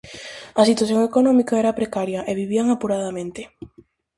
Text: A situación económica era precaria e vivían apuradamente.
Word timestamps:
A 0.61 0.63
situación 0.69 0.99
económica 1.09 1.53
era 1.61 1.77
precaria 1.79 2.19
e 2.29 2.31
vivían 2.41 2.67
apuradamente. 2.69 3.41